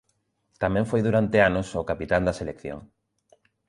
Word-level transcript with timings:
Tamén 0.61 0.85
foi 0.89 1.01
durante 1.03 1.37
anos 1.49 1.67
o 1.81 1.87
capitán 1.89 2.21
da 2.27 2.37
selección. 2.39 2.79